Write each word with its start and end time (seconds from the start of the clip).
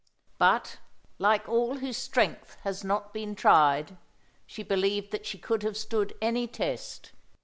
But, 0.39 0.79
like 1.19 1.47
all 1.47 1.75
whose 1.77 1.95
strength 1.95 2.57
has 2.63 2.83
not 2.83 3.13
been 3.13 3.35
tried, 3.35 3.97
she 4.47 4.63
believed 4.63 5.11
that 5.11 5.27
she 5.27 5.37
could 5.37 5.61
have 5.61 5.77
stood 5.77 6.15
any 6.19 6.47
test. 6.47 7.11